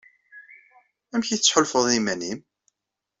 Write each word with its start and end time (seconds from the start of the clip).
Amek 1.13 1.29
i 1.31 1.37
tettḥulfuḍ 1.37 1.85
i 1.89 1.93
yiman-im? 1.93 2.39